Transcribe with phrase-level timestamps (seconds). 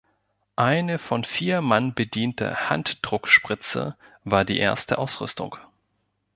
[0.55, 5.57] Eine von vier Mann bediente Handdruckspritze war die erste Ausrüstung.